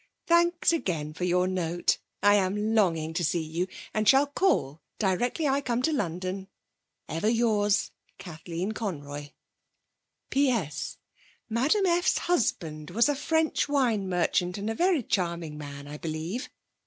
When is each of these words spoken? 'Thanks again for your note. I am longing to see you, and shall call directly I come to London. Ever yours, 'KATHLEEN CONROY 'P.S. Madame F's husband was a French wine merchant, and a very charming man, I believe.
'Thanks 0.25 0.73
again 0.73 1.13
for 1.13 1.25
your 1.25 1.47
note. 1.47 1.99
I 2.23 2.33
am 2.33 2.73
longing 2.73 3.13
to 3.13 3.23
see 3.23 3.43
you, 3.43 3.67
and 3.93 4.09
shall 4.09 4.25
call 4.25 4.81
directly 4.97 5.47
I 5.47 5.61
come 5.61 5.83
to 5.83 5.93
London. 5.93 6.47
Ever 7.07 7.29
yours, 7.29 7.91
'KATHLEEN 8.17 8.71
CONROY 8.71 9.33
'P.S. 10.31 10.97
Madame 11.49 11.85
F's 11.85 12.17
husband 12.17 12.89
was 12.89 13.09
a 13.09 13.15
French 13.15 13.69
wine 13.69 14.09
merchant, 14.09 14.57
and 14.57 14.71
a 14.71 14.73
very 14.73 15.03
charming 15.03 15.55
man, 15.55 15.87
I 15.87 15.99
believe. 15.99 16.49